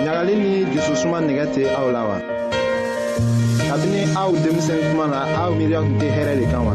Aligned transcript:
ɲagali 0.05 0.33
ni 0.43 0.51
jususuma 0.71 1.17
nigɛ 1.27 1.45
tɛ 1.53 1.63
aw 1.79 1.87
la 1.95 2.03
wa 2.07 2.17
kabini 3.69 3.99
aw 4.21 4.31
denmisɛn 4.43 4.79
tuma 4.91 5.05
na 5.13 5.19
aw 5.43 5.49
miiriya 5.57 5.79
tun 5.85 5.95
tɛ 6.01 6.07
hɛrɛ 6.15 6.33
i 6.43 6.45
kan 6.51 6.63
wa 6.67 6.73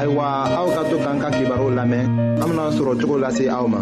ayiwa 0.00 0.24
aw 0.60 0.66
ka 0.76 0.82
to 0.90 0.96
k'an 1.04 1.16
ka 1.22 1.28
kibaru 1.36 1.66
lamɛn 1.78 2.04
an 2.42 2.46
bena 2.48 2.64
sɔrɔ 2.76 2.92
cogo 3.00 3.16
lase 3.22 3.44
aw 3.48 3.66
ma 3.72 3.80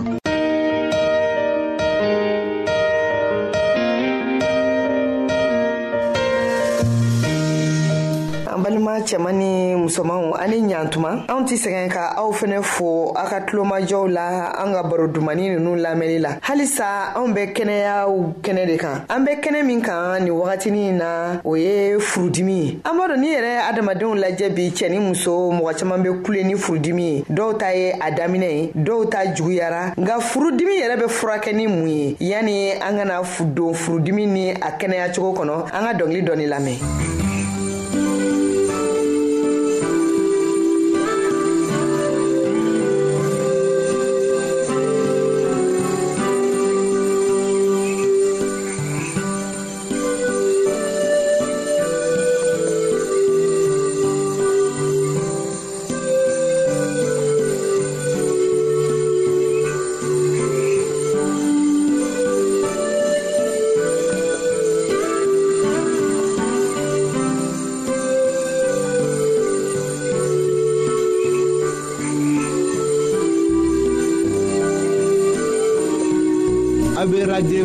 balima 8.72 9.00
cɛman 9.06 9.32
ni 9.38 9.74
musomanw 9.76 10.32
ani 10.40 10.58
ɲantuma 10.70 11.10
anw 11.28 11.44
tɛ 11.46 11.56
sɛgɛn 11.56 11.88
ka 11.90 12.12
aw 12.16 12.30
fɛnɛ 12.32 12.62
fo 12.62 13.12
aw 13.14 13.26
ka 13.28 13.40
tulomajɔw 13.46 14.08
la 14.10 14.50
an 14.60 14.72
ka 14.72 14.82
baro 14.82 15.06
dumani 15.08 15.50
nunu 15.50 15.76
lamɛnli 15.76 16.18
la 16.22 16.30
halisa 16.40 17.12
anw 17.14 17.32
bɛ 17.34 17.52
kɛnɛyaw 17.52 18.32
kɛnɛ 18.42 18.66
de 18.66 18.76
kan 18.78 19.04
an 19.08 19.24
bɛ 19.26 19.40
kɛnɛ 19.42 19.64
min 19.66 19.82
kan 19.82 20.20
nin 20.24 20.32
wagatinin 20.32 20.92
na 20.96 21.40
o 21.44 21.54
ye 21.56 21.98
furudimi 21.98 22.80
ye 22.80 22.80
an 22.84 22.96
b'a 22.96 23.08
dɔn 23.08 23.20
n'i 23.20 23.28
yɛrɛ 23.34 23.68
adamadenw 23.68 24.14
lajɛ 24.22 24.48
bi 24.54 24.70
cɛ 24.70 24.90
ni 24.90 24.98
muso 24.98 25.50
mɔgɔ 25.52 25.78
caaman 25.78 26.02
be 26.02 26.22
kule 26.24 26.42
ni 26.42 26.54
furudimi 26.56 27.02
ye 27.02 27.24
dɔw 27.34 27.58
ta 27.58 27.68
ye 27.74 27.90
a 27.92 28.10
daminɛ 28.10 28.50
ye 28.50 28.72
dɔw 28.84 29.08
ta 29.10 29.18
juguyara 29.34 29.92
nka 29.96 30.18
furudimi 30.20 30.80
yɛrɛ 30.80 30.96
be 30.98 31.06
furakɛ 31.08 31.54
ni 31.54 31.66
mun 31.66 31.88
ye 31.88 32.16
yani 32.20 32.72
an 32.80 32.96
kana 32.96 33.20
don 33.54 33.74
furudimi 33.74 34.26
ni 34.26 34.50
a 34.50 34.54
kɛnɛyacogo 34.78 35.36
kɔnɔ 35.40 35.52
an 35.74 35.84
ka 35.84 35.94
dɔngili 35.94 36.22
dɔni 36.26 36.46
lamɛn 36.48 37.21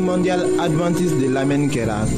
Mondial 0.07 0.45
adventiste 0.57 1.19
de 1.19 1.27
l'Amen 1.27 1.69
Keras. 1.69 2.09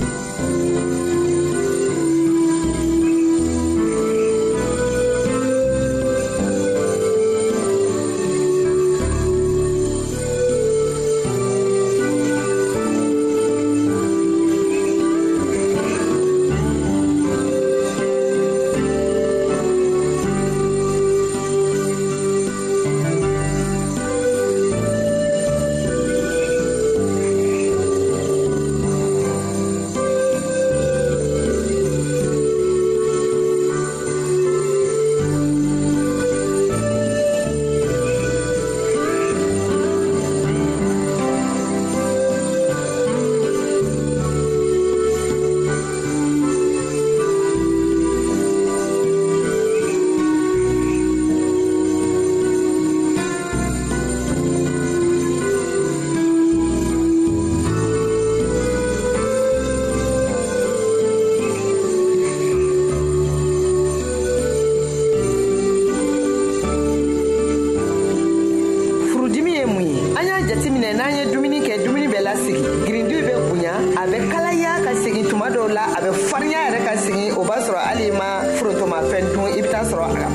girindi 72.85 73.15
bɛ 73.27 73.33
bonya 73.49 73.73
a 74.01 74.07
bɛ 74.11 74.17
kalaya 74.31 74.73
ka 74.85 74.91
segin 75.01 75.25
tuma 75.29 75.47
dɔw 75.53 75.67
la 75.77 75.83
a 75.95 75.99
bɛ 76.05 76.09
farinya 76.29 76.59
yɛrɛ 76.65 76.79
ka 76.87 76.93
segin 77.03 77.31
o 77.35 77.41
b'a 77.47 77.57
sɔrɔ 77.65 77.79
hali 77.87 78.07
ma 78.19 78.27
forotomafɛn 78.57 79.23
dun 79.33 79.47
i 79.59 79.61
bɛ 79.61 79.69
taa 79.71 79.83
sɔrɔ 79.91 80.05
a 80.05 80.28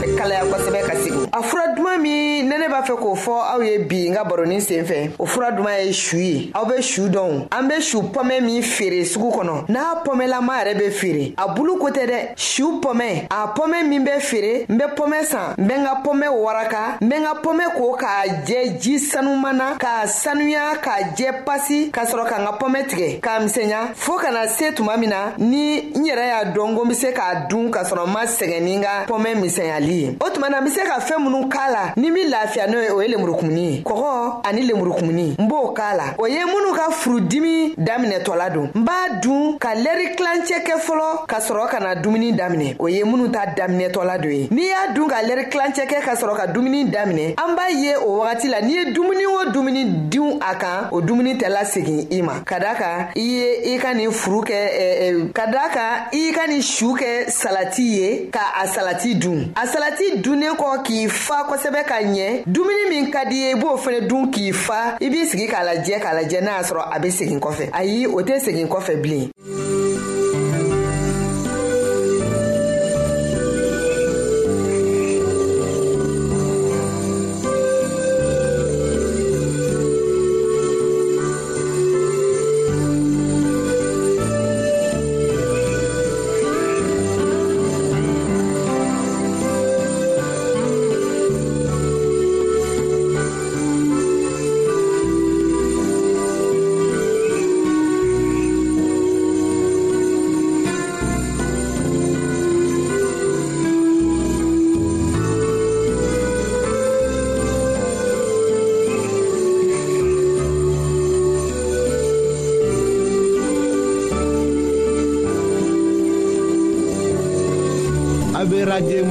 b'a 2.74 2.82
fɛ 2.82 2.94
k'o 2.98 3.14
fɔ 3.14 3.34
aw 3.54 3.60
ye 3.62 3.78
bi 3.86 4.08
n 4.10 4.14
ka 4.14 4.24
baronin 4.24 4.60
sen 4.60 4.82
fɛ 4.84 5.12
o 5.18 5.26
fura 5.26 5.52
duman 5.52 5.78
ye 5.86 5.92
su 5.92 6.16
ye 6.18 6.50
aw 6.54 6.64
be 6.64 6.82
su 6.82 7.06
dɔn 7.08 7.46
an 7.52 7.68
be 7.68 7.80
su 7.80 8.02
pɔmɛ 8.14 8.40
min 8.42 8.62
feere 8.62 9.04
sugu 9.04 9.30
kɔnɔ 9.30 9.68
n'a 9.68 10.02
pɔmɛlama 10.04 10.56
yɛrɛ 10.60 10.74
be 10.78 10.90
feere 10.90 11.32
a 11.38 11.54
bulu 11.54 11.78
ko 11.78 11.90
tɛ 11.94 12.06
dɛ 12.10 12.18
su 12.38 12.80
pɔmɛ 12.82 13.26
a 13.30 13.54
pɔmɛ 13.54 13.86
min 13.88 14.04
be 14.04 14.18
feere 14.18 14.66
n 14.68 14.76
be 14.76 14.84
pɔmɛ 14.90 15.24
san 15.24 15.54
n 15.56 15.66
be 15.68 15.72
n 15.74 15.84
ka 15.84 16.02
pɔmɛ 16.02 16.26
waraka 16.42 16.98
n 17.00 17.08
be 17.08 17.14
n 17.14 17.22
ka 17.24 17.34
pɔmɛ 17.42 17.64
k'o 17.76 17.96
k'a 17.96 18.44
jɛ 18.44 18.80
ji 18.80 18.98
sanuman 18.98 19.54
na 19.56 19.76
k'a 19.78 20.08
sanuya 20.08 20.74
k'a 20.82 21.14
jɛ 21.16 21.44
pasi 21.46 21.90
ka 21.92 22.02
sɔrɔ 22.04 22.26
ka 22.28 22.36
n 22.40 22.46
ka 22.46 22.58
pɔmɛ 22.58 22.86
tigɛ 22.88 23.20
k'a 23.22 23.38
misɛnya 23.44 23.94
fɔɔ 23.94 24.20
kana 24.20 24.48
se 24.48 24.72
tuma 24.74 24.96
min 24.98 25.10
na 25.10 25.30
ni 25.38 25.92
n 25.94 26.02
yɛrɛ 26.04 26.26
y'a 26.26 26.44
dɔn 26.52 26.74
ko 26.74 26.82
n 26.82 26.88
be 26.88 26.94
se 26.94 27.06
k'a 27.12 27.46
dun 27.48 27.70
k'a 27.70 27.84
sɔrɔ 27.86 28.06
n 28.08 28.10
ma 28.12 28.22
sɛgɛn 28.26 28.62
ni 28.62 28.76
n 28.76 28.82
ka 28.82 29.06
pɔmɛ 29.06 29.38
misɛnyali 29.38 29.94
ye 30.02 30.16
o 30.20 30.28
tuma 30.34 30.48
na 30.50 30.58
n 30.58 30.64
be 30.64 30.70
se 30.74 30.82
ka 30.82 30.98
fɛɛn 30.98 31.22
minw 31.22 31.48
k'a 31.48 31.70
la 31.70 31.92
ni 31.96 32.10
min 32.10 32.28
lafiya 32.30 32.63
ta 32.64 32.70
n'o 32.70 32.82
ye 32.82 32.90
o 32.90 33.00
ye 33.02 33.08
lemurukumuni 33.08 33.72
ye 33.76 33.82
kɔgɔ 33.82 34.40
ani 34.44 34.62
lemurukumuni 34.62 35.36
n 35.38 35.46
b'o 35.48 35.72
k'a 35.74 35.94
la 35.96 36.14
o 36.18 36.26
ye 36.26 36.38
minnu 36.44 36.74
ka 36.74 36.90
furudimi 36.90 37.74
daminɛtɔla 37.76 38.50
don 38.52 38.70
n 38.74 38.84
b'a 38.84 39.20
dun 39.20 39.58
ka 39.58 39.74
lɛri 39.74 40.14
kilancɛ 40.16 40.62
kɛ 40.64 40.78
fɔlɔ 40.80 41.26
ka 41.26 41.40
sɔrɔ 41.40 41.68
ka 41.68 41.78
na 41.80 41.94
dumuni 41.94 42.32
daminɛ 42.32 42.76
o 42.78 42.88
ye 42.88 43.02
minnu 43.04 43.28
ta 43.32 43.44
daminɛtɔla 43.56 44.18
don 44.22 44.30
ye 44.32 44.48
n'i 44.50 44.62
y'a 44.68 44.94
dun 44.94 45.08
ka 45.08 45.16
lɛri 45.22 45.48
kilancɛ 45.50 45.86
kɛ 45.86 46.00
ka 46.04 46.14
sɔrɔ 46.14 46.36
ka 46.36 46.46
dumuni 46.46 46.84
daminɛ 46.90 47.34
an 47.38 47.54
b'a 47.56 47.68
ye 47.70 47.96
o 47.96 48.20
wagati 48.20 48.48
la 48.50 48.60
n'i 48.62 48.74
ye 48.74 48.92
dumuni 48.94 49.26
o 49.26 49.50
dumuni 49.52 49.84
dinw 50.08 50.38
a 50.40 50.54
kan 50.56 50.88
o 50.92 51.00
dumuni 51.00 51.34
tɛ 51.38 51.48
lasegin 51.52 52.08
i 52.12 52.22
ma 52.22 52.40
ka 52.44 52.58
da 52.58 52.74
kan 52.74 53.08
i 53.14 53.20
ye 53.20 53.74
i 53.74 53.78
ka 53.78 53.92
nin 53.92 54.10
furu 54.10 54.42
kɛ 54.42 54.54
eh, 54.54 55.08
eh, 55.08 55.14
ka 55.34 55.46
da 55.50 55.68
kan 55.68 56.08
i 56.12 56.32
ka 56.34 56.46
nin 56.46 56.62
su 56.62 56.94
kɛ 56.96 57.26
salati 57.28 57.82
ye 57.84 58.28
ka 58.30 58.54
a 58.62 58.66
salati 58.68 59.16
dun 59.18 59.52
a 59.54 59.66
salati 59.66 60.20
dunnen 60.22 60.54
kɔ 60.56 60.82
k'i 60.84 61.08
fa 61.10 61.46
kosɛbɛ 61.48 61.84
ka 61.86 61.94
ɲɛ 62.04 62.44
dumuni 62.54 62.86
min 62.88 63.10
ka 63.10 63.24
di 63.26 63.36
ye 63.42 63.50
i 63.50 63.58
b'o 63.58 63.74
fɛnɛ 63.84 64.00
dun 64.06 64.30
k'i 64.30 64.52
fa 64.52 64.94
i 65.04 65.08
b'i 65.10 65.26
sigi 65.30 65.46
k'a 65.52 65.60
lajɛ 65.68 65.96
k'a 66.04 66.12
lajɛ 66.18 66.38
n'a 66.44 66.52
y'a 66.56 66.62
sɔrɔ 66.68 66.84
a 66.94 66.98
be 67.02 67.08
segin 67.18 67.40
kɔfɛ 67.44 67.66
ayi 67.80 68.06
o 68.06 68.18
tɛ 68.28 68.36
segin 68.46 68.68
kɔfɛ 68.72 69.02
bilen 69.02 69.30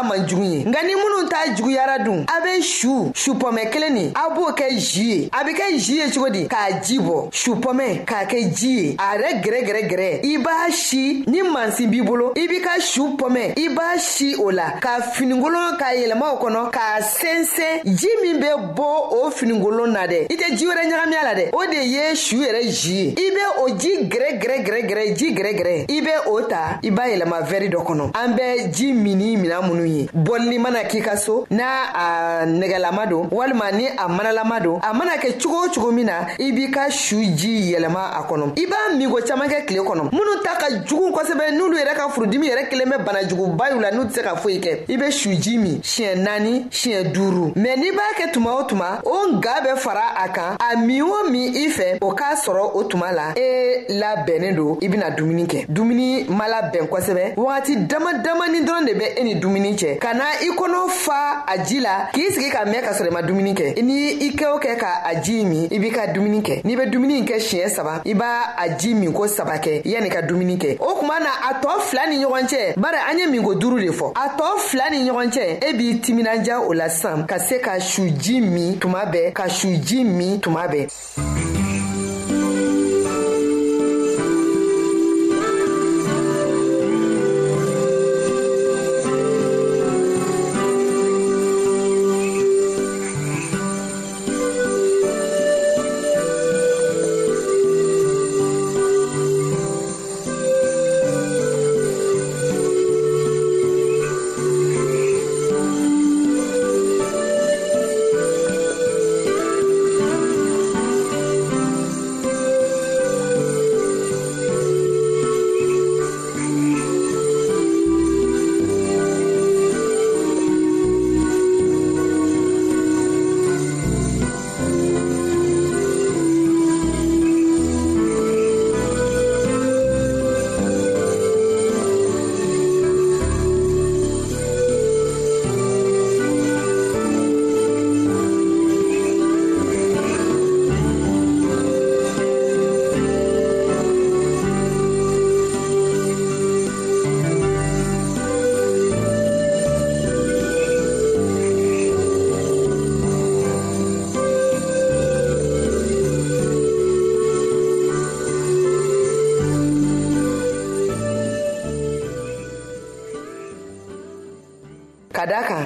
k'a 0.00 0.04
man 0.04 0.26
jugu 0.26 0.42
ye 0.44 0.64
nka 0.64 0.82
ni 0.82 0.94
minnu 0.94 1.28
ta 1.28 1.46
juguyara 1.54 1.98
dun 1.98 2.24
a 2.26 2.40
be 2.42 2.62
su 2.62 3.10
su 3.14 3.34
kelen 3.36 3.92
nin 3.92 4.12
b'o 4.38 4.52
kɛ 4.52 4.68
zi 4.78 5.04
ye 5.10 5.28
a 5.32 5.42
bɛ 5.44 5.52
kɛ 5.54 5.78
zi 5.78 5.94
ye 5.98 6.10
cogo 6.12 6.30
di 6.30 6.46
k'a 6.46 6.80
ji 6.80 6.98
bɔ 6.98 7.30
supɔmɛ 7.32 8.04
k'a 8.06 8.22
kɛ 8.30 8.40
ji 8.56 8.68
ye 8.70 8.96
a 8.98 9.16
yɛrɛ 9.16 9.30
gɛrɛgɛrɛ 9.42 9.82
gɛrɛ 9.90 10.26
i 10.26 10.38
b'a 10.38 10.70
si 10.70 11.24
ni 11.26 11.42
mansin 11.42 11.90
b'i 11.90 12.02
bolo 12.06 12.32
i 12.36 12.46
b'i 12.46 12.60
ka 12.62 12.78
su 12.78 13.16
pɔmɛ 13.18 13.58
i 13.58 13.68
b'a 13.74 13.98
si 13.98 14.36
o 14.38 14.50
la 14.50 14.78
ka 14.80 15.00
finikolon 15.16 15.76
k'a 15.80 15.90
yɛlɛma 15.98 16.38
kɔnɔ 16.38 16.70
k'a 16.70 17.00
sɛnsɛn 17.02 17.84
ji 17.98 18.08
min 18.22 18.38
bɛ 18.40 18.74
bɔ 18.76 18.88
o 19.22 19.30
finikolon 19.32 19.92
na 19.92 20.06
dɛ 20.06 20.26
i 20.30 20.36
tɛ 20.36 20.54
ji 20.56 20.66
wɛrɛ 20.66 20.86
ɲagami 20.86 21.16
a 21.20 21.24
la 21.24 21.34
dɛ 21.34 21.48
o 21.52 21.62
de 21.72 21.82
ye 21.84 22.14
su 22.14 22.36
yɛrɛ 22.36 22.70
zi 22.70 22.94
ye 22.94 23.14
i 23.18 23.30
bɛ 23.34 23.42
o 23.64 23.68
ji 23.70 23.90
gɛrɛgɛrɛgɛrɛ 24.06 25.14
ji 25.18 25.34
gɛrɛgɛrɛ 25.34 25.90
i 25.90 26.00
bɛ 26.00 26.12
o 26.26 26.42
ta 26.48 26.78
i 26.84 26.90
b'a 26.90 27.08
yɛlɛma 27.08 27.42
vɛri 27.48 27.68
dɔ 27.72 27.82
kɔnɔ 27.86 28.10
an 28.14 28.36
bɛ 28.38 28.70
ji 28.72 28.92
mini 28.92 29.34
mina 29.36 29.60
minnu 29.62 29.84
ye 29.88 30.06
bɔlini 30.14 30.60
mana 30.60 30.84
k'i 30.84 31.02
ka 31.04 31.16
so 31.16 31.44
n'a 31.50 31.90
ah, 31.94 32.40
a 32.42 32.46
nɛgɛlama 32.46 33.08
don 33.10 33.28
walima 33.32 33.72
ni 33.74 33.86
a 33.88 34.08
mana 34.08 34.27
baralama 34.28 34.56
a 34.82 34.92
mana 34.92 35.16
kɛ 35.16 35.40
cogo 35.42 35.56
o 35.64 35.68
cogo 35.72 35.92
min 35.92 36.06
na 36.06 36.26
i 36.38 36.52
b'i 36.52 36.70
ka 36.70 36.90
su 36.90 37.20
ji 37.22 37.72
yɛlɛma 37.72 37.96
a 37.96 38.22
kɔnɔ 38.28 38.58
i 38.58 38.66
b'a 38.66 38.96
min 38.96 39.10
ko 39.10 39.20
caaman 39.26 39.48
kɛ 39.48 39.64
kile 39.66 39.80
kɔnɔ 39.80 40.10
minnu 40.12 40.42
ta 40.44 40.56
ka 40.58 40.68
jugu 40.84 41.10
kosɛbɛ 41.12 41.52
n'olu 41.54 41.76
yɛrɛ 41.78 41.94
ka 41.96 42.08
furudimi 42.10 42.48
yɛrɛ 42.48 42.68
kelen 42.68 42.88
bɛ 42.88 43.04
banajuguba 43.04 43.70
la 43.80 43.90
n'u 43.92 44.04
tɛ 44.04 44.12
se 44.12 44.22
ka 44.22 44.34
foyi 44.36 44.60
kɛ 44.60 44.78
i 44.90 44.96
be 44.96 45.10
su 45.12 45.30
ji 45.34 45.56
min 45.58 45.80
siɲɛ 45.82 46.16
naani 46.18 46.66
siɲɛ 46.70 47.12
duuru 47.12 47.52
mɛn 47.56 47.76
n'i 47.78 47.90
b'a 47.92 48.16
kɛ 48.18 48.32
tuma 48.32 48.52
o 48.60 48.64
tuma 48.66 49.00
o 49.04 49.32
nga 49.36 49.60
bɛ 49.64 49.76
fara 49.76 50.14
a 50.24 50.28
kan 50.28 50.56
a 50.60 50.76
min 50.76 51.02
o 51.02 51.28
min 51.30 51.54
i 51.56 51.68
fɛ 51.70 51.98
o 52.02 52.12
k'a 52.14 52.34
sɔrɔ 52.36 52.70
o 52.74 52.82
tuma 52.88 53.12
la 53.14 53.32
e 53.36 53.84
labɛnnen 53.88 54.54
don 54.56 54.78
i 54.82 54.88
bena 54.88 55.10
dumuni 55.10 55.44
kɛ 55.46 55.66
dumuni 55.68 56.24
ma 56.28 56.44
labɛn 56.48 56.88
kosɛbɛ 56.88 57.34
wagati 57.36 57.76
dama 57.86 58.12
damani 58.14 58.60
dɔrɔn 58.64 58.86
de 58.86 58.92
bɛ 58.94 59.06
e 59.20 59.24
ni 59.24 59.34
dumuni 59.40 59.74
cɛ 59.74 59.98
ka 60.00 60.12
na 60.14 60.24
i 60.40 60.50
kɔnɔ 60.56 60.90
fa 60.90 61.44
a 61.48 61.58
ji 61.64 61.80
la 61.80 62.08
k'i 62.12 62.30
sigi 62.32 62.50
ka 62.50 62.64
mɛn 62.64 62.82
ka 62.82 62.92
sɔrɔ 62.92 63.06
i 63.08 63.10
ma 63.10 63.20
dumuni 63.22 63.54
kɛ 63.54 63.82
ni 63.82 64.17
i 64.20 64.30
kɛ 64.34 64.46
o 64.46 64.58
kɛ 64.58 64.76
ka 64.78 65.00
a 65.04 65.14
jii 65.20 65.44
min 65.44 65.68
i 65.70 65.78
b'i 65.78 65.90
ka 65.90 66.06
dumuni 66.06 66.40
kɛ 66.42 66.60
n'i 66.64 66.76
be 66.76 66.86
dumuni 66.86 67.22
kɛ 67.24 67.38
siɲɛ 67.38 67.68
saba 67.68 68.02
i 68.04 68.14
b'a 68.14 68.54
a 68.56 68.68
ji 68.78 68.94
min 68.94 69.12
ko 69.12 69.26
saba 69.28 69.58
kɛ 69.58 69.82
yanni 69.84 70.08
ka 70.10 70.20
dumuni 70.22 70.56
kɛ 70.58 70.78
o 70.80 70.94
kuma 70.98 71.18
na 71.20 71.30
a 71.48 71.54
tɔɔ 71.62 71.80
fila 71.88 72.06
ni 72.10 72.16
ɲɔgɔn 72.24 72.46
cɛ 72.48 72.74
bari 72.76 72.98
an 72.98 73.18
ye 73.18 73.26
minko 73.26 73.54
duru 73.58 73.78
de 73.80 73.90
fɔ 73.92 74.10
a 74.16 74.28
tɔɔ 74.36 74.58
fila 74.58 74.90
ni 74.90 75.04
ɲɔgɔn 75.08 75.30
cɛ 75.30 75.64
e 75.68 75.72
b'i 75.72 76.00
timinanja 76.02 76.60
o 76.66 76.72
la 76.72 76.88
sisan 76.88 77.26
ka 77.26 77.38
se 77.38 77.58
ka 77.58 77.78
su 77.80 78.10
jii 78.10 78.40
min 78.40 78.78
tuma 78.78 79.04
bɛɛ 79.06 79.32
ka 79.32 79.46
su 79.48 79.68
jii 79.68 80.04
min 80.04 80.40
tuma 80.40 80.66
bɛɛ 80.66 81.56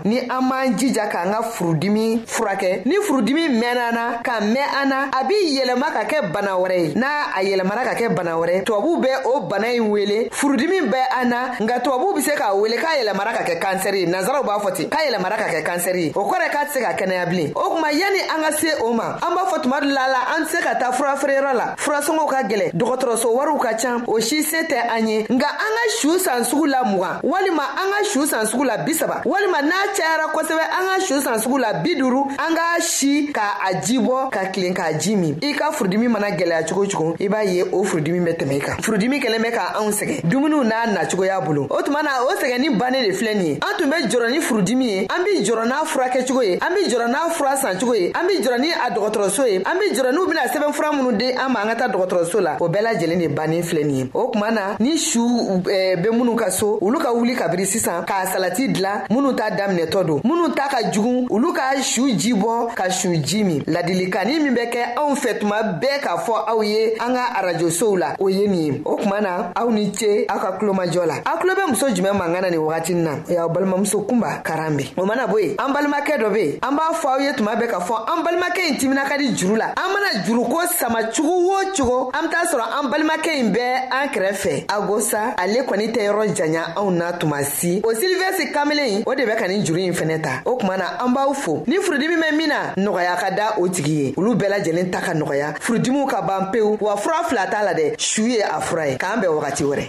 ni 0.05 0.19
an 0.19 0.49
b'an 0.49 0.75
jija 0.77 1.07
k'an 1.07 1.31
ka 1.33 1.43
furudimi 1.43 2.25
furakɛ 2.27 2.83
ni 2.87 2.97
furudimi 3.07 3.49
mɛnna 3.49 3.89
an 3.89 3.95
na 3.95 4.19
ka 4.23 4.41
mɛn 4.41 4.83
an 4.83 4.89
na 4.89 4.97
a 5.13 5.23
b'i 5.23 5.55
yɛlɛma 5.59 5.93
ka 5.93 6.05
kɛ 6.05 6.33
bana 6.33 6.51
wɛrɛ 6.59 6.79
ye 6.81 6.95
n'a 6.97 7.07
a 7.37 7.41
yɛlɛmara 7.45 7.85
ka 7.85 7.95
kɛ 7.95 8.09
bana 8.15 8.33
wɛrɛ 8.35 8.65
tubabuw 8.65 8.97
bɛ 9.05 9.09
o 9.27 9.41
bana 9.43 9.69
in 9.73 9.89
wele 9.91 10.29
furudimi 10.33 10.81
bɛ 10.91 11.03
an 11.21 11.29
na 11.31 11.37
nka 11.61 11.81
tubabuw 11.83 12.15
be 12.17 12.21
se 12.23 12.33
k'a 12.35 12.53
wele 12.61 12.75
k'a 12.77 12.99
yɛlɛmara 13.05 13.33
ka 13.35 13.43
kɛ 13.45 13.61
kansɛri 13.61 14.01
ye 14.01 14.07
nazaraw 14.07 14.43
b'a 14.45 14.59
fɔ 14.61 14.73
ten 14.75 14.89
k'a 14.91 15.07
yɛlɛmara 15.13 15.37
ka 15.39 15.45
kɛ 15.47 15.63
kansɛri 15.65 16.03
ye 16.07 16.13
o 16.17 16.25
kɔrɔ 16.29 16.51
k'a 16.51 16.65
tɛ 16.67 16.73
se 16.73 16.81
ka 16.81 16.93
kɛnɛya 16.95 17.27
bilen 17.31 17.53
o 17.55 17.71
kuma 17.75 17.93
yanni 17.93 18.21
an 18.27 18.43
ka 18.43 18.51
se 18.59 18.73
o 18.83 18.93
ma 18.93 19.15
an 19.23 19.35
b'a 19.37 19.47
fɔ 19.55 19.63
tuma 19.63 19.79
dɔ 19.81 19.87
la 19.93 20.07
la 20.11 20.21
an 20.37 20.43
tɛ 20.45 20.49
se 20.51 20.61
ka 20.63 20.75
taa 20.75 20.91
furafeereyɔrɔ 20.93 21.53
la 21.55 21.75
furasɔngɔw 21.79 22.27
ka 22.31 22.43
gɛlɛ 22.49 22.73
dɔgɔtɔrɔso 22.75 23.29
wariw 23.37 23.59
ka 23.61 23.75
can 23.77 24.03
o 24.09 24.19
si 24.19 24.43
se 24.43 24.63
tɛ 24.65 24.83
an 24.99 25.07
ye 25.09 25.23
nka 25.31 25.47
an 25.47 25.77
ka 25.79 25.89
su 26.01 26.19
san 26.19 26.43
sugu 26.43 26.67
la 26.69 26.83
mugan 26.85 27.21
walima 27.23 27.63
an 27.79 27.91
ka 27.93 28.05
su 28.05 28.27
san 28.27 28.45
sugu 28.47 28.65
la 28.67 28.79
bisaba 28.79 29.23
walima 29.25 29.63
n'a 29.63 29.92
cayara 29.97 30.27
kosɛbɛ 30.33 30.61
an 30.73 30.85
ka 30.89 31.01
su 31.01 31.21
san 31.21 31.39
sugu 31.41 31.59
la 31.59 31.73
bi 31.75 31.95
duuru 31.95 32.25
an 32.39 32.55
k'a 32.55 32.81
si 32.81 33.31
ka 33.33 33.59
a 33.63 33.81
ji 33.81 33.99
bɔ 33.99 34.31
ka 34.31 34.47
kilen 34.51 34.75
k'a 34.75 34.99
ji 34.99 35.17
min 35.17 35.39
i 35.43 35.53
ka 35.53 35.71
furudimi 35.73 36.09
mana 36.09 36.31
gɛlɛya 36.31 36.67
cogo 36.69 36.87
cogo 36.89 37.17
i 37.21 37.29
b'a 37.29 37.45
ye 37.45 37.63
o 37.73 37.85
furudimi 37.85 38.21
bɛ 38.25 38.37
tɛmɛ 38.39 38.57
i 38.57 38.59
kan 38.61 38.77
furudimi 38.83 39.21
kɛlen 39.23 39.43
bɛ 39.45 39.51
ka 39.53 39.79
anw 39.79 39.91
sɛgɛn 39.93 40.23
dumuniw 40.25 40.65
n'a 40.65 40.87
nacogoya 40.95 41.41
bolo 41.45 41.67
o 41.71 41.81
tuma 41.83 42.03
na 42.03 42.25
o 42.25 42.33
sɛgɛnni 42.37 42.79
bannen 42.79 43.03
de 43.05 43.11
filɛ 43.13 43.35
nin 43.37 43.47
ye 43.47 43.53
an 43.61 43.77
tun 43.79 43.91
bɛ 43.93 44.03
jɔrɔ 44.09 44.31
ni 44.31 44.41
furudimi 44.41 44.85
ye 44.87 45.01
an 45.11 45.23
bɛ 45.23 45.45
jɔrɔ 45.45 45.67
n'a 45.67 45.85
furakɛcogo 45.85 46.43
ye 46.45 46.53
an 46.55 46.73
bɛ 46.73 46.89
jɔrɔ 46.89 47.09
n'a 47.11 47.31
fura 47.35 47.57
sancogo 47.57 47.95
ye 47.99 48.13
an 48.15 48.25
bɛ 48.27 48.43
jɔrɔ 48.43 48.61
ni 48.61 48.73
a 48.73 48.91
dɔgɔtɔrɔso 48.91 49.47
ye 49.47 49.57
an 49.59 49.77
bɛ 49.77 49.95
jɔrɔ 49.95 50.13
n'u 50.13 50.27
bɛna 50.27 50.49
sɛbɛn 50.49 50.73
fura 50.75 50.91
minnu 50.93 51.13
di 51.19 51.31
an 51.33 51.49
ma 51.53 51.61
an 51.63 51.69
ka 51.69 51.77
taa 51.77 51.89
dɔgɔtɔrɔso 51.93 52.41
la 52.43 52.57
o 52.61 52.69
bɛɛ 52.69 52.83
lajɛlen 52.83 53.19
de 53.21 53.27
bannen 53.29 53.63
filɛ 53.63 53.85
nin 53.85 53.97
ye 53.97 54.11
o 54.15 54.31
tuma 54.33 54.51
na 54.53 54.77
ni 54.81 54.97
su 54.99 55.21
bɛ 55.21 56.03
minnu 56.11 56.35
ka 56.37 56.49
so 56.51 56.79
olu 56.81 56.99
ka 56.99 57.09
wuli 57.13 57.35
kabiri 57.37 57.67
sisan 57.67 58.05
k'a 58.07 58.27
salati 58.27 58.69
dilan 58.75 59.05
minnu 59.11 59.35
t'a 59.37 59.51
daminɛ 59.59 59.82
minɛtɔ 59.83 60.05
don 60.05 60.21
minnu 60.25 60.55
ta 60.55 60.69
ka 60.69 60.91
jugu 60.91 61.27
olu 61.31 61.53
ka 61.53 61.81
su 61.83 62.09
ji 62.17 62.33
bɔ 62.33 62.75
ka 62.75 62.91
su 62.91 63.09
ji 63.15 63.45
min 63.45 63.63
ladilikanni 63.67 64.39
min 64.41 64.55
bɛ 64.55 64.71
kɛ 64.71 64.81
anw 64.99 65.15
fɛ 65.17 65.39
tuma 65.41 65.63
bɛɛ 65.63 66.01
k'a 66.03 66.17
fɔ 66.25 66.33
aw 66.49 66.61
ye 66.63 66.95
an 67.01 67.15
ka 67.15 67.27
arajosow 67.39 67.97
la 67.99 68.17
o 68.19 68.29
ye 68.29 68.47
nin 68.47 68.65
ye 68.73 68.83
o 68.85 68.97
tuma 68.97 69.21
na 69.21 69.53
aw 69.55 69.69
ni 69.71 69.93
ce 69.95 70.27
aw 70.29 70.39
ka 70.39 70.53
kulomajɔ 70.59 71.07
la 71.07 71.15
aw 71.25 71.39
kulo 71.39 71.55
bɛ 71.55 71.69
muso 71.71 71.89
jumɛn 71.91 72.17
mankan 72.17 72.43
na 72.43 72.51
nin 72.51 72.59
wagatin 72.61 72.97
na 73.03 73.11
o 73.29 73.33
y'aw 73.33 73.49
balimamuso 73.49 74.01
kunba 74.07 74.43
karan 74.45 74.77
be 74.77 74.91
o 74.97 75.05
mana 75.05 75.27
bo 75.29 75.39
yen 75.39 75.55
an 75.59 75.73
balimakɛ 75.73 76.19
dɔ 76.21 76.33
be 76.35 76.39
yen 76.41 76.59
an 76.63 76.75
b'a 76.77 76.93
fɔ 76.95 77.09
aw 77.09 77.19
ye 77.21 77.33
tuma 77.37 77.55
bɛɛ 77.57 77.67
k'a 77.67 77.81
fɔ 77.81 77.95
an 78.11 78.23
balimakɛ 78.23 78.61
ɲi 78.71 78.79
timina 78.79 79.05
ka 79.09 79.17
di 79.19 79.33
juru 79.37 79.57
la 79.57 79.67
an 79.77 79.93
mana 79.93 80.25
juruko 80.25 80.61
sama 80.79 81.03
cogo 81.15 81.53
o 81.53 81.63
cogo 81.75 82.11
an 82.15 82.27
be 82.27 82.29
t'a 82.29 82.47
sɔrɔ 82.47 82.65
an 82.85 82.91
balimakɛ 82.91 83.31
ɲi 83.37 83.53
bɛɛ 83.53 83.77
an 83.91 84.07
kɛrɛfɛ 84.13 84.65
agosa 84.69 85.35
ale 85.39 85.65
kɔni 85.67 85.93
tɛ 85.93 86.07
yɔrɔ 86.11 86.35
janya 86.37 86.75
anw 86.77 86.91
na 86.93 87.13
tuma 87.13 87.43
si 87.45 87.81
o 87.83 87.89
silivɛsi 87.93 88.53
kamelen 88.53 89.03
o 89.07 89.15
de 89.15 89.25
bɛ 89.25 89.37
ka 89.39 89.47
nin 89.49 89.63
juru 89.73 89.81
in 89.81 89.93
fɛnɛ 89.95 90.19
ta 90.23 90.43
o 90.45 90.57
kuma 90.59 90.77
na 90.77 90.85
an 91.01 91.13
b'aw 91.15 91.33
fo 91.35 91.65
ni 91.67 91.77
furudimi 91.79 92.17
bɛ 92.21 92.37
min 92.37 92.49
na 92.49 92.75
nɔgɔya 92.77 93.17
ka 93.17 93.31
da 93.31 93.55
o 93.59 93.67
tigi 93.69 93.91
ye 94.05 94.15
olu 94.19 94.35
bɛɛ 94.35 94.49
lajɛlen 94.51 94.91
ta 94.93 95.01
ka 95.01 95.13
nɔgɔya 95.15 95.55
furudimiw 95.61 96.07
ka 96.07 96.21
ban 96.23 96.51
pewu 96.53 96.77
wa 96.81 96.95
fura 96.97 97.25
fila 97.25 97.47
t'a 97.47 97.63
la 97.65 97.73
dɛ 97.73 97.95
su 97.99 98.23
ye 98.29 98.43
a 98.43 98.61
fura 98.61 98.87
ye 98.89 98.97
k'an 98.99 99.21
bɛn 99.21 99.29
wagati 99.41 99.65
wɛrɛ 99.65 99.89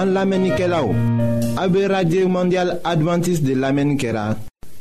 An 0.00 0.14
lamenike 0.14 0.66
la 0.68 0.80
ou, 0.84 0.94
abe 1.58 1.90
Radye 1.90 2.24
Mondial 2.24 2.80
Adventist 2.84 3.42
de 3.44 3.52
lamen 3.54 3.96
kera, 3.98 4.36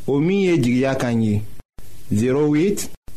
o 0.07 0.19
miye 0.19 0.57
jigya 0.61 0.93
kanyi, 0.95 1.41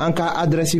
En 0.00 0.12
cas 0.12 0.32
adressi 0.36 0.78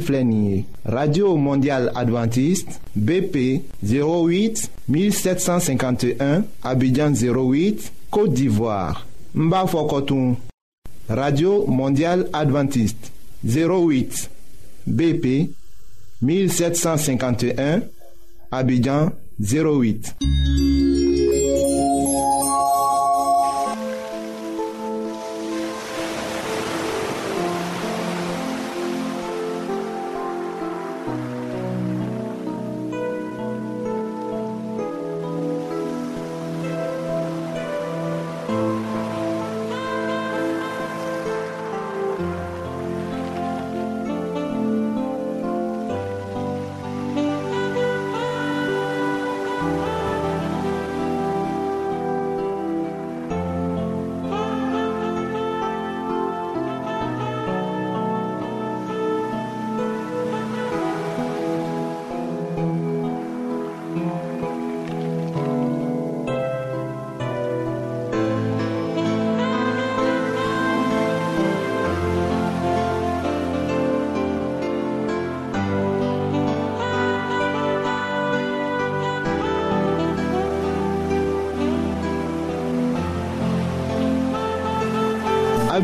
radio 0.85 1.37
mondiale 1.37 1.91
adventiste 1.95 2.79
bp 2.95 3.63
08 3.85 4.71
1751 4.89 6.45
abidjan 6.63 7.13
08 7.13 7.93
côte 8.11 8.33
d'ivoire 8.33 9.07
n 9.37 9.51
b'a 9.51 9.65
radio 11.09 11.65
mondiale 11.67 12.29
adventiste 12.33 13.11
08 13.45 14.31
bp 14.87 15.51
1751 16.23 17.81
abidjan 18.53 19.11
08 19.41 20.15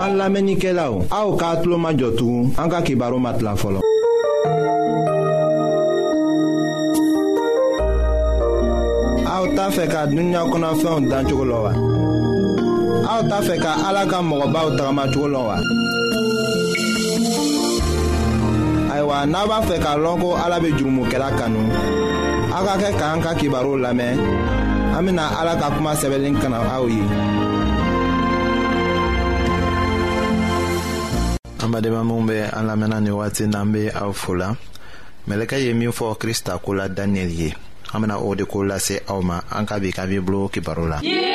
An 0.00 0.16
lamenike 0.18 0.70
la 0.78 0.84
ou, 0.92 1.04
a 1.16 1.18
ou 1.28 1.36
ka 1.40 1.48
atlo 1.54 1.76
ma 1.84 1.90
jotou, 1.92 2.50
an 2.60 2.70
ka 2.72 2.80
kibaro 2.86 3.18
mat 3.24 3.42
la 3.46 3.52
folon. 3.60 3.82
A 9.30 9.34
ou 9.42 9.52
ta 9.56 9.66
fe 9.76 9.84
ka 9.92 10.06
dunya 10.12 10.44
konafyon 10.50 11.10
dan 11.10 11.28
chokolo 11.28 11.58
wa. 11.64 11.72
A 13.08 13.12
ou 13.20 13.28
ta 13.30 13.42
fe 13.48 13.56
ka 13.64 13.72
alaka 13.88 14.18
mwoba 14.22 14.64
ou 14.68 14.76
tagama 14.76 15.04
chokolo 15.12 15.42
wa. 15.48 15.56
Aywa, 18.94 19.18
e 19.24 19.30
naba 19.32 19.58
fe 19.68 19.76
ka 19.84 19.92
lonko 20.02 20.34
alabe 20.46 20.72
jurumu 20.76 21.04
ke 21.10 21.18
la 21.20 21.30
kanou. 21.38 21.68
A 22.56 22.58
ka 22.66 22.74
ke 22.82 22.90
ka 22.98 23.06
an 23.12 23.22
ka 23.24 23.34
kibaro 23.40 23.72
lamen. 23.84 24.16
an 24.98 25.06
bena 25.06 25.22
ala 25.40 25.54
ka 25.62 25.70
kuma 25.78 25.94
sɛbɛlen 26.00 26.36
kana 26.42 26.58
aw 26.76 26.84
ye 26.94 27.02
an 31.62 31.68
badenma 31.72 32.02
minw 32.08 32.26
be 32.26 32.38
an 32.42 32.64
lamɛnna 32.68 32.98
ni 33.02 33.10
wagati 33.14 33.46
n'an 33.46 33.70
be 33.72 33.82
aw 33.94 34.10
fola 34.12 34.56
mɛlɛkɛ 35.28 35.56
ye 35.64 35.70
min 35.74 35.92
fɔ 35.94 36.18
krista 36.18 36.58
ko 36.58 36.72
la 36.74 36.88
daniyɛli 36.88 37.34
ye 37.38 37.50
an 37.94 38.00
bena 38.02 38.18
o 38.18 38.34
de 38.34 38.44
ko 38.44 38.58
lase 38.64 38.98
aw 39.08 39.20
ma 39.22 39.40
an 39.54 39.66
ka 39.66 39.78
bi 39.78 39.92
ka 39.94 40.02
bibulu 40.04 40.48
kibaru 40.50 40.88
la 40.90 40.98
yeah! 41.02 41.27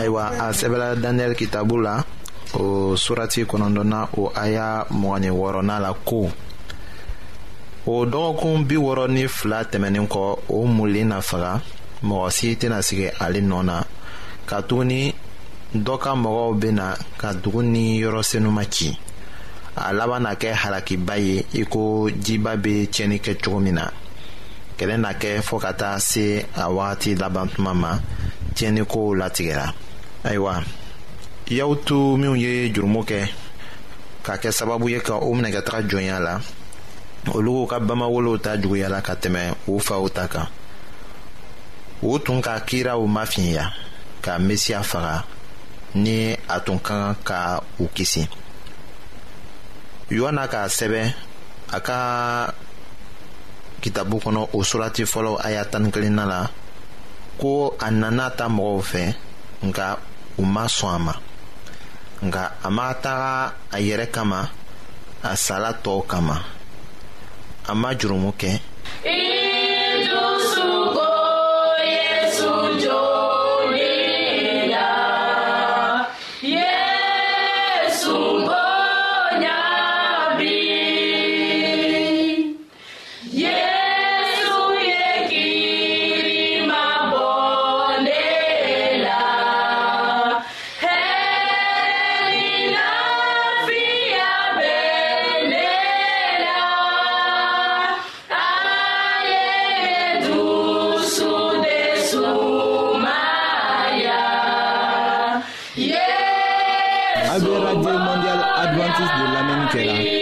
ayiwa 0.00 0.24
a 0.44 0.52
sɛbɛla 0.58 0.94
daniyɛli 1.02 1.34
kitabu 1.40 1.76
la 1.86 1.94
o 2.62 2.96
surati 3.02 3.40
kɔnɔdɔna 3.50 4.00
o 4.16 4.32
aya 4.44 4.68
mɔgɔ 5.00 5.16
ni 5.22 5.30
wɔɔrɔnan 5.40 5.80
la 5.84 5.92
ko 6.08 6.20
o 7.86 8.06
dɔgɔkun 8.12 8.64
bi 8.68 8.76
wɔɔrɔ 8.84 9.06
ni 9.16 9.26
fila 9.28 9.60
tɛmɛnen 9.70 10.06
kɔ 10.12 10.24
o 10.48 10.58
mulen 10.76 11.08
na 11.08 11.20
faga 11.20 11.52
mɔgɔ 12.08 12.30
si 12.32 12.56
tɛna 12.60 12.78
sigi 12.88 13.08
ale 13.24 13.40
nɔ 13.50 13.64
na 13.64 13.82
ka 14.48 14.60
tuguni 14.68 15.12
dɔ 15.86 15.98
ka 16.00 16.10
mɔgɔw 16.14 16.54
bena 16.60 16.96
ka 17.20 17.32
dugu 17.42 17.62
ni 17.62 18.00
yɔrɔ 18.02 18.22
senuma 18.30 18.64
ci 18.72 18.96
a 19.76 19.92
laban 19.94 20.20
na 20.22 20.34
kɛ 20.34 20.52
halakiba 20.62 21.16
ye 21.26 21.44
i 21.60 21.64
ko 21.64 21.80
jiba 22.24 22.52
be 22.62 22.86
tiɲɛni 22.88 23.20
kɛ 23.20 23.42
cogo 23.44 23.60
min 23.60 23.74
na 23.74 23.86
kɛlɛ 24.78 24.96
na 25.00 25.10
kɛ 25.12 25.38
fɔɔ 25.48 25.60
ka 25.60 25.72
taa 25.74 25.98
se 25.98 26.40
a 26.56 26.68
wagati 26.78 27.16
laban 27.20 27.48
tuma 27.48 27.74
ma 27.74 27.98
tiɲɛnikow 28.54 29.14
latigɛra 29.20 29.72
ayiwa 30.24 30.60
y'aw 31.48 31.72
to 31.88 32.14
minw 32.20 32.36
ye 32.36 32.68
jurumu 32.74 33.00
kɛ 33.08 33.20
k'a 34.24 34.34
kɛ 34.42 34.50
sababu 34.52 34.88
ye 34.92 35.00
ka 35.00 35.16
o 35.16 35.32
minɛ 35.34 35.50
ka 35.54 35.62
taga 35.64 35.88
jɔnya 35.90 36.18
la 36.20 36.34
olu 37.32 37.66
ka 37.68 37.80
bamawolow 37.80 38.36
ta 38.40 38.56
juguya 38.60 38.88
la 38.88 39.00
ka 39.00 39.14
tɛmɛ 39.14 39.42
u 39.66 39.80
faw 39.80 40.04
ta 40.12 40.28
kan 40.28 40.46
u 42.04 42.18
tun 42.20 42.40
ka 42.44 42.60
kiraw 42.68 43.00
mafiɲɛya 43.00 43.64
ka 44.24 44.36
mesiya 44.38 44.82
faga 44.84 45.24
ni 45.94 46.36
a 46.48 46.56
tun 46.60 46.78
ka 46.78 47.16
kan 47.24 47.24
ka 47.58 47.62
u 47.80 47.88
kisi 47.96 48.28
yohana 50.12 50.44
k'a 50.52 50.68
sɛbɛ 50.68 51.00
a 51.72 51.78
ka 51.80 51.96
kitabu 53.80 54.20
kɔnɔ 54.20 54.50
o 54.52 54.60
surati 54.62 55.02
fɔlɔ 55.08 55.40
a 55.60 55.64
tanikelenna 55.64 56.24
la 56.28 56.40
ko 57.40 57.74
a 57.80 57.90
nana 57.90 58.28
ta 58.36 58.48
mɔgɔw 58.52 58.80
fɛ 58.84 59.02
nka 59.64 59.86
u 60.40 60.44
ma 60.54 60.64
sɔn 60.76 60.92
a 60.96 60.98
ma 61.06 61.14
nga 62.26 62.42
a 62.66 62.68
m'a 62.76 62.84
taga 63.04 63.32
a 63.74 63.76
yɛrɛ 63.86 64.06
kama 64.14 64.38
a 65.30 65.30
sala 65.44 65.70
tɔɔw 65.84 66.00
kama 66.10 66.36
a 67.70 67.72
ma 67.80 67.88
jurumu 67.98 68.30
kɛ 68.40 68.50
de 109.18 109.24
la 109.32 109.42
mentira. 109.42 110.19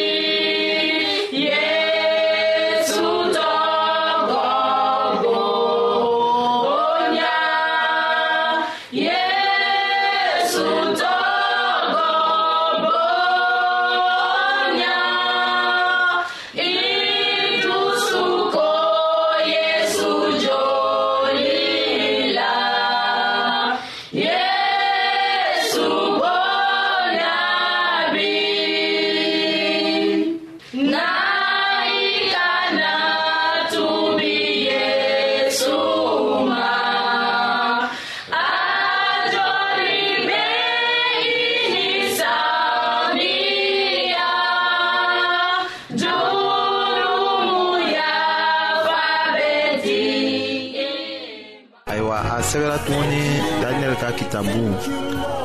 sɛbɛla 52.51 52.79
tuguni 52.87 53.21
daniyɛli 53.63 53.97
ka 54.03 54.09
kitabu 54.19 54.59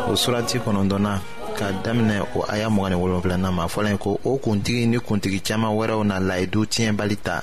o 0.10 0.16
surati 0.22 0.56
kɔnɔntɔnna 0.64 1.14
ka 1.58 1.66
daminɛ 1.84 2.18
o 2.38 2.46
aya 2.54 2.68
mɔgɔ 2.76 2.88
ni 2.92 2.96
wolonfilanan 3.02 3.54
ma 3.58 3.66
fɔla 3.74 3.90
ye 3.92 3.98
ko 3.98 4.10
o 4.30 4.38
kuntigi 4.44 4.84
ni 4.92 4.98
kuntigi 5.08 5.40
caaman 5.48 5.72
wɛrɛw 5.80 6.02
na 6.10 6.16
layidu 6.28 6.60
tiɲɛbali 6.74 7.18
ta 7.26 7.38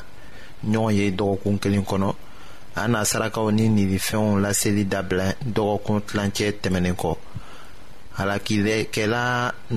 ɲɔgɔn 0.71 0.95
ye 0.99 1.11
dɔgɔkun 1.19 1.57
kelen 1.63 1.85
kɔnɔ 1.91 2.15
a 2.83 2.89
n'a 2.89 3.01
sarakaw 3.11 3.51
ni 3.53 3.69
ninifɛnw 3.69 4.27
laseli 4.43 4.85
dabila 4.93 5.27
dɔgɔkun 5.57 5.99
tilancɛ 6.09 6.47
tɛmɛnin 6.63 6.97
kɔ 7.03 7.11
halakilɛkɛla 8.19 9.23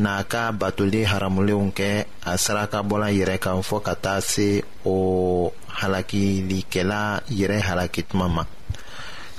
n'a 0.04 0.24
ka 0.32 0.52
batoli 0.54 1.02
haramulenw 1.12 1.72
kɛ 1.78 2.06
a 2.26 2.38
saraka 2.38 2.80
bɔla 2.91 3.08
yɛrɛ 3.19 3.38
kan 3.39 3.60
fɔɔ 3.69 3.82
ka 3.84 3.93
taa 3.96 4.19
se 4.22 4.63
o 4.86 5.52
halakilikɛla 5.80 7.02
yɛrɛ 7.39 7.60
halaki 7.62 8.04
tuma 8.10 8.30
ma 8.30 8.43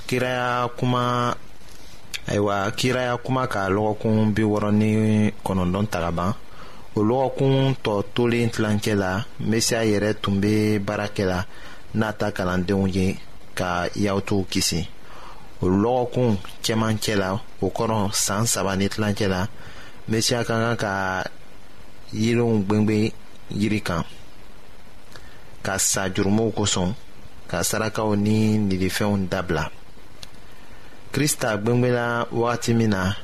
kiraya 0.05 0.69
kuma 0.77 1.35
ayiwa 2.29 2.57
kiraya 2.77 3.13
kuma 3.23 3.43
ka 3.53 3.61
lɔgɔkun 3.75 4.15
bi 4.35 4.43
wɔɔrɔ 4.51 4.69
ni 4.81 4.89
kɔnɔntɔn 5.45 5.85
ta 5.91 5.97
ka 6.03 6.11
ban 6.17 6.31
o 6.95 6.99
lɔgɔkun 7.09 7.55
tɔ 7.83 7.93
tolen 8.13 8.49
tilancɛ 8.53 8.93
la 9.03 9.11
mesia 9.49 9.79
yɛrɛ 9.91 10.11
tun 10.21 10.35
bɛ 10.43 10.53
baara 10.85 11.07
kɛ 11.15 11.23
la 11.31 11.39
n'a 11.99 12.09
ta 12.19 12.27
kalandenw 12.37 12.85
ye 12.95 13.07
ka 13.59 13.69
yahutuw 14.03 14.43
kisi 14.51 14.81
o 15.61 15.65
lɔgɔkun 15.83 16.31
cɛmancɛ 16.63 17.13
la 17.21 17.29
o 17.61 17.67
kɔrɔ 17.77 17.99
san 18.25 18.43
saba 18.53 18.75
ni 18.79 18.87
tilancɛ 18.93 19.27
la 19.33 19.41
mesia 20.11 20.39
ka 20.47 20.53
kan 20.61 20.77
ka 20.83 20.93
yiriw 22.21 22.51
gbɛngbɛn 22.65 23.11
yiri 23.59 23.79
kan 23.87 24.03
ka 25.65 25.77
sa 25.79 26.01
jurumuw 26.13 26.49
kosɔn 26.57 26.93
ka 27.49 27.57
sarakaw 27.69 28.09
ni 28.25 28.37
nilifɛnw 28.69 29.27
dabila. 29.29 29.67
krista 31.15 31.55
gwengwela 31.57 32.25
wagati 32.31 32.73
min 32.75 32.89
na 32.91 33.15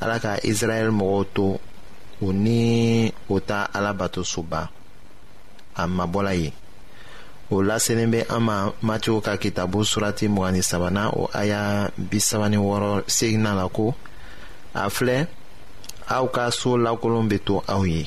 ala 0.00 0.16
ka 0.18 0.32
israɛl 0.50 0.88
mɔgɔw 0.98 1.22
to 1.34 1.46
u 2.24 2.28
ni 2.44 2.60
o 3.28 3.36
ta 3.48 3.60
ala 3.76 3.90
bato 4.00 4.22
soba 4.32 4.60
a 5.80 5.84
mabɔla 5.96 6.32
ye 6.40 6.48
o 7.52 7.56
laselen 7.68 8.10
bɛ 8.14 8.20
an 8.34 8.40
ma 8.48 8.56
matiw 8.88 9.18
ka 9.26 9.32
kitabu 9.42 9.80
surati 9.90 10.26
mugani 10.34 10.62
sabanan 10.70 11.08
o 11.12 11.22
aya 11.40 11.60
bisaba 12.10 12.46
ni 12.50 12.56
wɔɔrɔ 12.66 12.92
segina 13.16 13.52
la 13.58 13.66
ko 13.76 13.86
a 14.74 14.82
filɛ 14.96 15.18
aw 16.16 16.24
ka 16.34 16.44
soo 16.58 16.76
lakolon 16.84 17.26
bɛ 17.30 17.38
to 17.46 17.54
aw 17.74 17.82
ye 17.92 18.02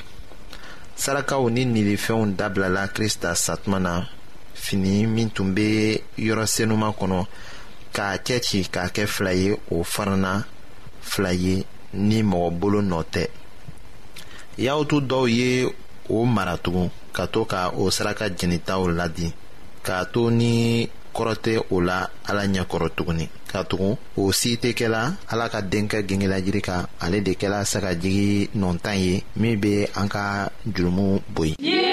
sarakaw 1.01 1.41
ni 1.53 1.61
nilifɛnw 1.75 2.35
dabilala 2.39 2.83
krista 2.95 3.29
satuma 3.35 3.79
na 3.79 3.93
fini 4.63 5.05
min 5.15 5.29
tun 5.29 5.53
bɛ 5.55 5.67
yɔrɔ 6.25 6.45
senuman 6.55 6.93
kɔnɔ 6.99 7.21
k'a 7.95 8.11
cɛ 8.25 8.35
ci 8.45 8.59
k'a 8.73 8.85
kɛ 8.95 9.03
fila 9.13 9.31
ye 9.33 9.55
o 9.75 9.83
farana 9.83 10.31
fila 11.01 11.31
ye 11.33 11.65
ni 11.93 12.19
mɔgɔ 12.29 12.49
bolo 12.59 12.79
nɔ 12.89 12.99
tɛ 13.13 13.23
yahutu 14.65 14.97
dɔw 15.09 15.25
ye 15.37 15.47
o 16.09 16.25
mara 16.25 16.55
tugun 16.63 16.89
ka 17.15 17.25
to 17.33 17.45
ka 17.45 17.71
o 17.81 17.89
saraka 17.91 18.25
jɛnitaw 18.37 18.81
ladi 18.97 19.31
k'a 19.85 20.05
to 20.13 20.21
ni 20.29 20.53
kɔrɔ 21.15 21.33
tɛ 21.43 21.51
o 21.71 21.77
la 21.87 22.07
ala 22.29 22.43
ɲɛkɔrɔ 22.53 22.89
tuguni 22.97 23.25
ka 23.51 23.63
tugun 23.63 23.95
o 24.17 24.31
si 24.31 24.57
tɛ 24.57 24.75
kɛla 24.79 25.01
ala 25.31 25.47
ka 25.49 25.61
denkɛ 25.61 26.03
gengelajiri 26.07 26.61
kan 26.67 26.87
ale 26.99 27.21
de 27.21 27.31
kɛla 27.39 27.63
sagajigi 27.73 28.49
nɔntan 28.57 28.97
ye 29.05 29.23
min 29.37 29.55
be 29.59 29.87
an 29.95 30.07
ka 30.09 30.49
jurumu 30.67 31.21
boyi 31.33 31.55
yeah! 31.59 31.84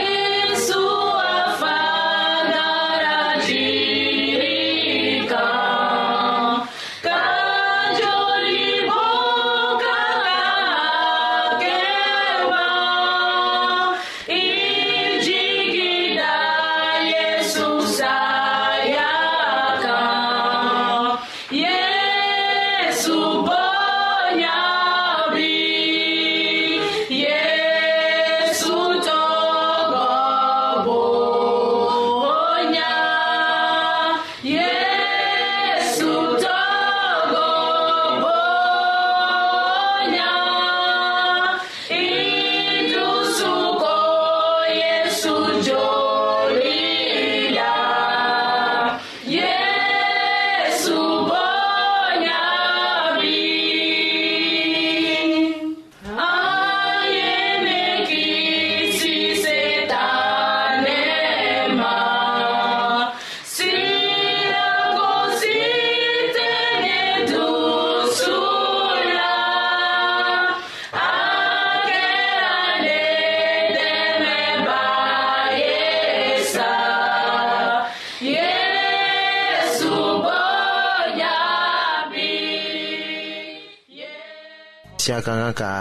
kan 85.43 85.53
ka 85.53 85.73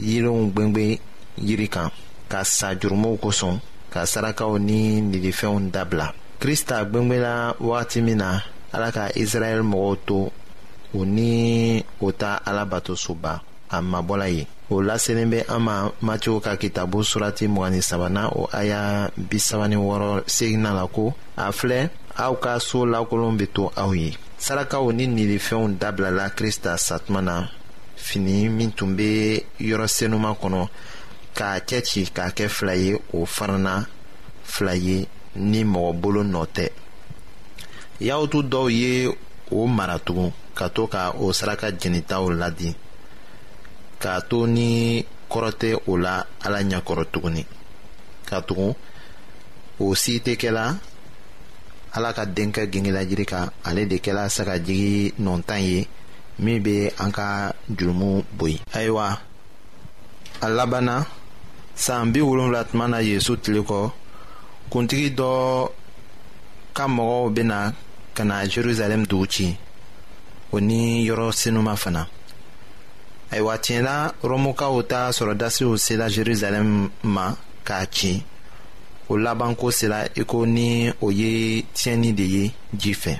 yeelenw 0.00 0.48
gwengwe 0.56 0.96
yiri 1.38 1.68
kan 1.68 1.90
ka 2.32 2.40
sa 2.44 2.72
jurumow 2.74 3.16
kosɔn 3.20 3.60
ka 3.92 4.06
sarakaw 4.08 4.56
ni 4.58 5.00
nilifɛnw 5.04 5.68
dabila 5.74 6.08
krista 6.40 6.84
gwengwela 6.88 7.52
wagati 7.60 8.00
min 8.02 8.18
na 8.24 8.30
ala 8.72 8.88
ka 8.96 9.04
israɛl 9.14 9.60
mɔgɔw 9.62 9.94
to 10.08 10.18
u 10.96 11.00
ni 11.04 11.32
o 12.00 12.08
ta 12.20 12.32
ala 12.48 12.64
batosoba 12.70 13.32
a 13.68 13.78
mabɔla 13.92 14.26
ye 14.36 14.42
o 14.72 14.76
laselen 14.86 15.30
be 15.30 15.38
an 15.54 15.60
ma 15.66 15.76
matiw 16.06 16.40
ka 16.44 16.52
kitabu 16.56 16.98
surati 17.04 17.44
mugani 17.54 17.82
sabana 17.82 18.24
o 18.40 18.48
aya 18.60 19.10
bisaba 19.30 19.68
wɔrɔ 19.68 20.10
segina 20.34 20.70
la 20.72 20.86
ko 20.86 21.12
a 21.36 21.52
filɛ 21.58 21.80
aw 22.24 22.32
ka 22.42 22.58
soo 22.58 22.86
lakolon 22.92 23.36
be 23.38 23.46
to 23.54 23.64
aw 23.82 23.90
ye 23.92 24.16
sarakaw 24.44 24.88
ni 24.96 25.04
nilifɛnw 25.06 25.78
dabilala 25.82 26.26
krista 26.36 26.72
satuma 26.78 27.20
na 27.20 27.36
fini 27.96 28.48
min 28.48 28.72
tun 28.76 28.96
bɛ 28.96 29.42
yɔrɔ 29.68 29.86
senuman 29.96 30.34
kɔnɔ 30.40 30.68
k'a 31.36 31.60
cɛ 31.68 31.78
ci 31.86 32.00
k'a 32.16 32.28
kɛ 32.36 32.48
fila 32.48 32.74
ye 32.74 32.94
o 33.12 33.24
farana 33.26 33.86
fila 34.44 34.74
ye 34.76 35.06
ni 35.36 35.64
mɔgɔ 35.64 36.00
bolo 36.00 36.22
nɔ 36.24 36.42
tɛ 36.54 36.66
yahutu 38.06 38.38
dɔw 38.42 38.66
ye 38.80 39.16
o 39.50 39.66
mara 39.66 39.98
tugun 39.98 40.32
ka 40.54 40.68
to 40.68 40.86
ka 40.86 41.10
o 41.18 41.32
saraka 41.32 41.68
jɛnitaw 41.70 42.30
ladi 42.38 42.74
k'a 44.00 44.20
to 44.28 44.46
ni 44.46 45.02
kɔrɔ 45.30 45.50
tɛ 45.60 45.78
o 45.88 45.96
la 45.96 46.24
ala 46.44 46.58
ɲɛkɔrɔ 46.62 47.04
tuguni 47.12 47.44
ka 48.28 48.40
tugun 48.42 48.74
o 49.78 49.94
si 49.94 50.20
tɛ 50.20 50.36
kɛla 50.36 50.76
ala 51.96 52.12
ka 52.12 52.24
denkɛ 52.26 52.70
gengelajiri 52.72 53.24
kan 53.26 53.50
ale 53.64 53.86
de 53.86 53.96
kɛla 53.98 54.28
sagajigi 54.28 55.14
nɔntan 55.20 55.62
ye 55.62 55.86
min 56.38 56.62
be 56.62 56.90
an 56.98 57.10
ka 57.12 57.52
jurumu 57.76 58.24
boyi. 58.38 58.58
ayiwa 58.74 59.06
a 60.40 60.48
labanna 60.48 61.06
san 61.74 62.12
bi 62.12 62.20
wolonwula 62.20 62.64
tuma 62.70 62.86
na 62.88 62.98
yezu 63.08 63.34
tile 63.42 63.60
kɔ 63.70 63.80
kuntigi 64.70 65.08
dɔ 65.18 65.30
ka 66.76 66.84
mɔgɔw 66.94 67.24
bɛna 67.36 67.58
ka 68.16 68.22
na 68.28 68.36
jerusalem 68.50 69.02
dugu 69.10 69.26
ci 69.34 69.48
o 70.54 70.60
ni 70.68 70.80
yɔrɔ 71.08 71.26
sinuma 71.38 71.74
fana 71.82 72.02
ayiwa 73.32 73.54
tiɲɛna 73.64 73.94
rɔmukaw 74.30 74.74
ta 74.90 75.00
sɔrɔdasiw 75.16 75.72
sela 75.84 76.06
jerusalem 76.14 76.68
ma 77.14 77.26
k'a 77.66 77.80
ci 77.94 78.12
o 79.10 79.14
labanko 79.24 79.66
sela 79.78 79.98
i 80.16 80.22
ko 80.30 80.38
ni 80.46 80.90
o 81.04 81.10
ye 81.10 81.62
tiɲɛni 81.76 82.10
de 82.18 82.24
ye 82.34 82.52
ji 82.80 82.92
fɛ 83.02 83.14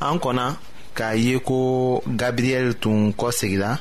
an 0.00 0.16
kɔnna. 0.20 0.56
Ka 0.96 1.10
ye 1.12 1.36
ko 1.44 2.00
Gabriel 2.08 2.72
tou 2.80 3.12
kosek 3.12 3.52
la, 3.60 3.74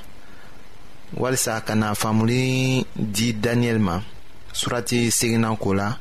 walisa 1.16 1.62
kana 1.64 1.94
famoulin 1.96 2.84
di 2.96 3.32
Daniel 3.40 3.80
ma, 3.80 3.96
surati 4.52 5.08
segi 5.16 5.38
nan 5.40 5.56
kou 5.56 5.78
la, 5.80 5.94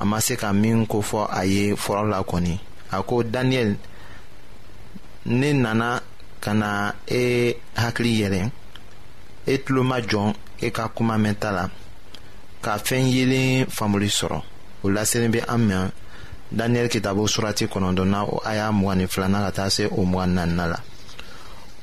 ama 0.00 0.16
se 0.24 0.38
ka 0.40 0.54
min 0.56 0.86
kou 0.88 1.04
fwa 1.04 1.26
aye 1.36 1.74
fwa 1.76 2.00
la 2.08 2.22
koni. 2.24 2.56
Ako 2.96 3.20
Daniel, 3.28 3.74
nen 5.28 5.60
nana 5.60 5.90
kana 6.40 6.94
e 7.04 7.22
hakli 7.76 8.12
yelen, 8.22 8.48
et 9.44 9.68
loma 9.68 10.00
jon 10.08 10.32
e 10.56 10.72
ka 10.72 10.88
kouma 10.88 11.20
menta 11.20 11.52
la, 11.52 11.66
ka 12.64 12.78
fen 12.80 13.12
yelen 13.12 13.68
famoulin 13.68 14.16
soro, 14.20 14.40
ou 14.80 14.88
la 14.88 15.04
serenbe 15.04 15.44
amyan. 15.52 15.92
daniyɛli 16.52 16.88
kitabu 16.90 17.28
surati 17.30 17.66
kɔnɔdɔna 17.70 18.26
a 18.44 18.52
y'a 18.56 18.72
mugani 18.74 19.06
filana 19.06 19.38
ka 19.46 19.50
taa 19.52 19.68
se 19.70 19.86
o 19.86 20.02
mugani 20.04 20.34
nanina 20.34 20.66
la 20.66 20.78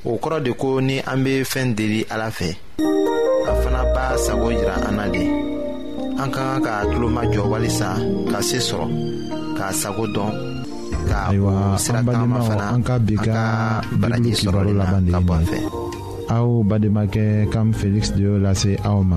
o 0.04 0.16
kɔrɔ 0.20 0.42
de 0.44 0.52
ko 0.52 0.80
ni 0.80 1.00
an 1.00 1.24
be 1.24 1.42
fɛɛn 1.42 1.74
deli 1.74 2.04
ala 2.10 2.28
fɛ 2.30 2.54
a 3.48 3.52
fana 3.64 3.82
b'a 3.96 4.16
sago 4.18 4.50
yira 4.52 4.76
an 4.86 4.96
na 4.96 5.08
de 5.08 5.24
an 6.20 6.28
ka 6.30 6.60
kan 6.60 6.62
k'a 6.62 6.84
tulomajɔ 6.92 7.42
walisa 7.48 7.96
ka 8.30 8.40
se 8.44 8.58
sɔrɔ 8.60 8.86
k'a 9.56 9.72
sago 9.72 10.04
dɔn 10.06 10.32
ka 11.08 11.32
sira 11.80 12.02
tagama 12.04 12.40
fana 12.44 12.74
an 12.76 12.82
ka 12.84 12.98
bi 13.00 13.16
ka 13.16 13.80
bibulu 13.96 14.30
sɔrɔli 14.36 14.76
laban 14.76 15.08
ka 15.10 15.20
bɔ 15.24 15.34
a 15.40 15.44
fɛ 15.48 15.58
aw 16.28 16.48
bademakɛ 16.62 17.48
kam 17.50 17.72
feliksi 17.72 18.12
de 18.16 18.22
y'o 18.22 18.36
lase 18.38 18.76
aw 18.84 19.00
ma 19.02 19.16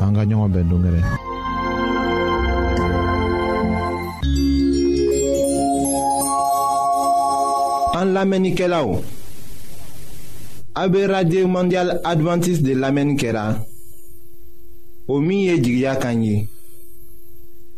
an 0.00 0.14
ka 0.14 0.22
ɲɔgɔn 0.22 0.50
bɛn 0.54 0.68
dongɛrɛ 0.70 1.02
An 7.96 8.12
lamenike 8.12 8.66
la 8.68 8.82
ou? 8.84 9.00
A 10.74 10.86
be 10.88 11.06
radye 11.08 11.46
mondial 11.48 11.94
Adventist 12.04 12.60
de 12.62 12.74
lamenike 12.76 13.30
la 13.32 13.44
Ou 15.08 15.22
miye 15.24 15.54
jigya 15.64 15.94
kanyi 16.02 16.44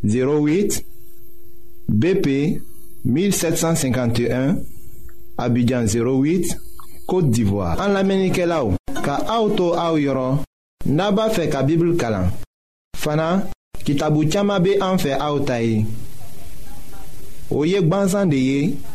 08 0.03 0.81
BP 1.87 2.27
1751 3.05 4.57
Abidjan 5.39 5.87
08 5.87 6.57
Kote 7.07 7.31
Divoa 7.31 7.77
An 7.79 7.95
lamenike 7.95 8.43
la 8.51 8.65
ou? 8.67 8.75
Ka 9.05 9.21
a 9.29 9.39
ou 9.45 9.55
tou 9.55 9.79
a 9.79 9.87
ou 9.93 10.03
yoron 10.03 10.43
Naba 10.89 11.29
fe 11.31 11.47
ka 11.53 11.63
bibl 11.63 11.95
kalan 12.01 12.27
Fana 12.99 13.37
ki 13.87 13.95
tabou 13.95 14.27
chama 14.27 14.59
be 14.59 14.81
an 14.83 14.99
fe 14.99 15.15
a 15.15 15.31
ou 15.31 15.47
tai 15.47 15.85
Ou 17.55 17.63
yek 17.71 17.87
banzan 17.89 18.27
de 18.35 18.43
yek 18.51 18.95